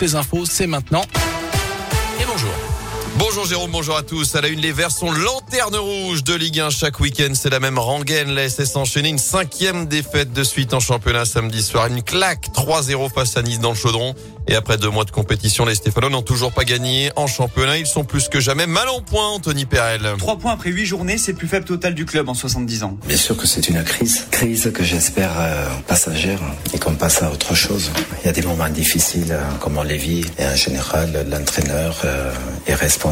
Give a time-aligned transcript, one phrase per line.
[0.00, 1.02] les infos, c'est maintenant.
[2.20, 2.69] Et bonjour.
[3.20, 4.34] Bonjour Jérôme, bonjour à tous.
[4.34, 7.32] À la une, les Verts sont lanterne rouge de Ligue 1 chaque week-end.
[7.34, 8.30] C'est la même rengaine.
[8.30, 11.88] La SS enchaîné une cinquième défaite de suite en championnat samedi soir.
[11.88, 14.14] Une claque 3-0 face à Nice dans le chaudron.
[14.48, 17.76] Et après deux mois de compétition, les Stéphanois n'ont toujours pas gagné en championnat.
[17.76, 20.14] Ils sont plus que jamais mal en point, Anthony Perel.
[20.16, 22.96] Trois points après huit journées, c'est le plus faible total du club en 70 ans.
[23.06, 24.26] Bien sûr que c'est une crise.
[24.30, 26.40] Crise que j'espère euh, passagère
[26.72, 27.90] et qu'on passe à autre chose.
[28.22, 30.24] Il y a des moments difficiles, euh, comme on les vit.
[30.38, 32.32] Et en général, l'entraîneur euh,
[32.66, 33.09] est responsable.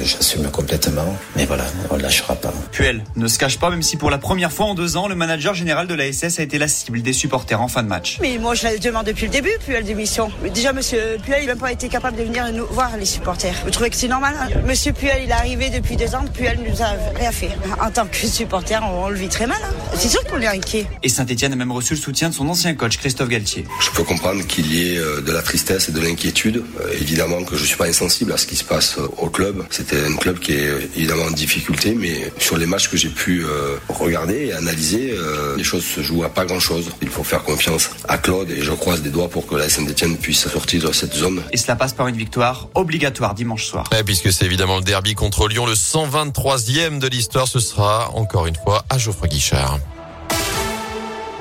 [0.00, 1.16] J'assume complètement.
[1.36, 2.52] Mais voilà, on ne lâchera pas.
[2.70, 5.14] Puel ne se cache pas, même si pour la première fois en deux ans, le
[5.14, 8.18] manager général de la SS a été la cible des supporters en fin de match.
[8.20, 10.30] Mais moi, je la demande depuis le début, Puel démission.
[10.54, 13.54] Déjà, Monsieur Puel, il n'a pas été capable de venir nous voir les supporters.
[13.64, 16.24] Vous trouvez que c'est normal hein Monsieur Puel, il est arrivé depuis deux ans.
[16.32, 17.50] Puel nous a rien fait.
[17.80, 19.58] En tant que supporter, on, le vit très mal.
[19.64, 20.86] Hein c'est sûr qu'on est inquiet.
[21.02, 23.64] Et Saint-Etienne a même reçu le soutien de son ancien coach, Christophe Galtier.
[23.80, 26.62] Je peux comprendre qu'il y ait euh, de la tristesse et de l'inquiétude.
[26.80, 29.64] Euh, évidemment que je suis pas insensible à ce qui se passe euh, au club.
[29.70, 33.44] C'était un club qui est évidemment en difficulté, mais sur les matchs que j'ai pu
[33.88, 35.14] regarder et analyser,
[35.56, 36.90] les choses se jouent à pas grand-chose.
[37.00, 40.16] Il faut faire confiance à Claude et je croise des doigts pour que la Saint-Etienne
[40.16, 41.42] puisse sortir de cette zone.
[41.52, 43.84] Et cela passe par une victoire obligatoire dimanche soir.
[43.98, 48.46] Et puisque c'est évidemment le derby contre Lyon, le 123e de l'histoire, ce sera encore
[48.46, 49.78] une fois à Geoffroy Guichard.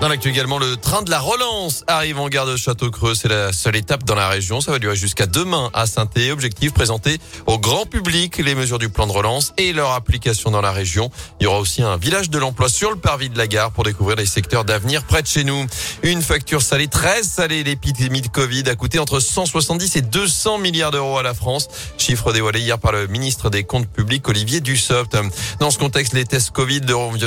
[0.02, 3.14] Dans l'actu également, le train de la relance arrive en gare de Château-Creux.
[3.14, 4.60] C'est la seule étape dans la région.
[4.60, 8.90] Ça va durer jusqu'à demain à saint Objectif présenter au grand public les mesures du
[8.90, 11.12] plan de relance et leur application dans la région.
[11.40, 13.84] Il y aura aussi un village de l'emploi sur le parvis de la gare pour
[13.84, 15.68] découvrir les secteurs d'avenir près de chez nous.
[16.02, 17.64] Une facture salée, très salée.
[17.64, 21.68] L'épidémie de Covid a coûté entre 170 et 200 milliards d'euros à la France.
[22.00, 25.16] Chiffre dévoilé hier par le ministre des Comptes publics, Olivier Dussopt.
[25.60, 26.82] Dans ce contexte, les tests Covid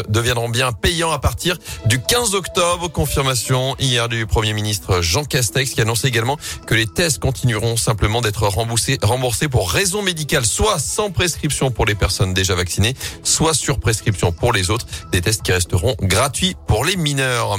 [0.08, 5.72] deviendront bien payants à partir du 15 octobre Confirmation hier du Premier ministre Jean Castex
[5.72, 10.78] qui annonçait également que les tests continueront simplement d'être remboursés, remboursés pour raison médicale, soit
[10.78, 14.86] sans prescription pour les personnes déjà vaccinées, soit sur prescription pour les autres.
[15.12, 17.58] Des tests qui resteront gratuits pour les mineurs.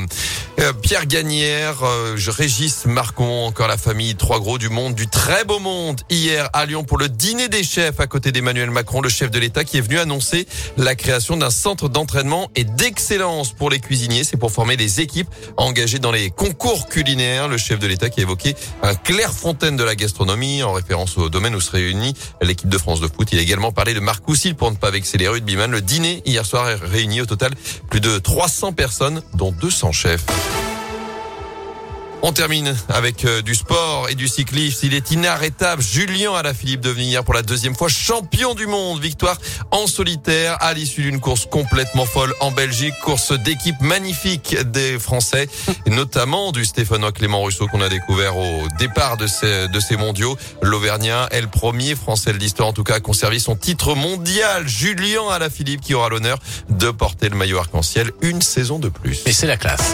[0.60, 5.44] Euh, Pierre Gagnère, euh, Régis Marcon, encore la famille Trois Gros du Monde, du très
[5.44, 9.10] beau monde, hier à Lyon pour le dîner des chefs à côté d'Emmanuel Macron, le
[9.10, 13.70] chef de l'État qui est venu annoncer la création d'un centre d'entraînement et d'excellence pour
[13.70, 14.24] les cuisiniers.
[14.24, 17.48] C'est pour former équipes engagées dans les concours culinaires.
[17.48, 21.30] Le chef de l'État qui a évoqué un Clairefontaine de la gastronomie en référence au
[21.30, 23.28] domaine où se réunit l'équipe de France de foot.
[23.32, 25.72] Il a également parlé de Marc Coussil pour ne pas vexer les rugbyman.
[25.72, 27.54] Le dîner hier soir a réuni au total
[27.90, 30.26] plus de 300 personnes, dont 200 chefs.
[32.28, 34.88] On termine avec euh, du sport et du cyclisme.
[34.88, 35.84] Il est inarrêtable.
[35.84, 39.00] Julien Alaphilippe devenu hier pour la deuxième fois champion du monde.
[39.00, 39.38] Victoire
[39.70, 42.96] en solitaire à l'issue d'une course complètement folle en Belgique.
[43.04, 45.48] Course d'équipe magnifique des Français,
[45.86, 50.36] notamment du Stéphanois Clément Rousseau qu'on a découvert au départ de ces, de ces mondiaux.
[50.64, 54.68] L'Auvergnat est le premier Français de l'histoire, en tout cas, à conserver son titre mondial.
[54.68, 59.22] Julien Alaphilippe qui aura l'honneur de porter le maillot arc-en-ciel une saison de plus.
[59.28, 59.94] Et c'est la classe.